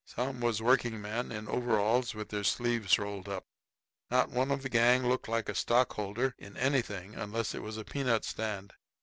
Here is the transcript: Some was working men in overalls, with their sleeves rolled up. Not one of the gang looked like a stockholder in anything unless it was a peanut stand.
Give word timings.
Some 0.07 0.39
was 0.39 0.63
working 0.63 0.99
men 0.99 1.31
in 1.31 1.47
overalls, 1.47 2.15
with 2.15 2.29
their 2.29 2.43
sleeves 2.43 2.97
rolled 2.97 3.29
up. 3.29 3.45
Not 4.09 4.31
one 4.31 4.49
of 4.49 4.63
the 4.63 4.67
gang 4.69 5.07
looked 5.07 5.27
like 5.27 5.47
a 5.47 5.53
stockholder 5.53 6.33
in 6.39 6.57
anything 6.57 7.13
unless 7.13 7.53
it 7.53 7.61
was 7.61 7.77
a 7.77 7.85
peanut 7.85 8.25
stand. 8.25 8.73